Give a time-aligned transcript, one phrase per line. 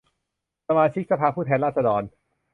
[0.67, 2.03] สมาชิกสภาผู้แทนราษฏร